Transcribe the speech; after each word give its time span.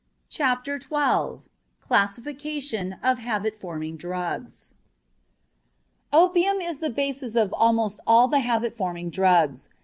CHAPTER 0.29 0.79
XII 0.81 1.47
CLASSIFICATION 1.79 2.95
OF 3.03 3.19
HABIT 3.19 3.55
FORMING 3.55 3.97
DRUGS 3.97 4.73
Opium 6.11 6.59
is 6.59 6.79
the 6.79 6.89
basis 6.89 7.35
of 7.35 7.53
almost 7.53 7.99
all 8.07 8.27
the 8.27 8.39
habit 8.39 8.73
forming 8.75 9.11
drugs. 9.11 9.69